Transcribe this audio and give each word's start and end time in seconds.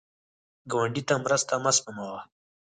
ګاونډي 0.71 1.01
ته 1.07 1.15
مرسته 1.23 1.53
مه 1.63 1.71
سپموه 1.77 2.19